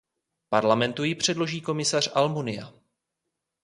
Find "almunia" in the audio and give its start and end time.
2.13-2.73